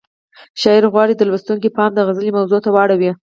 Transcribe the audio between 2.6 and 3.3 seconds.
ته واړوي.